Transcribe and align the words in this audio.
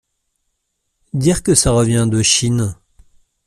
Dire 1.13 1.43
que 1.43 1.53
ça 1.53 1.69
revient 1.69 2.07
de 2.09 2.23
Chine! 2.23 2.73